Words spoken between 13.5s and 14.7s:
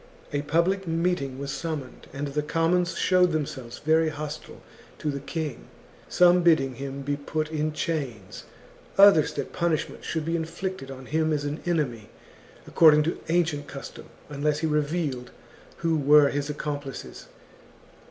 custom, unless l60 THE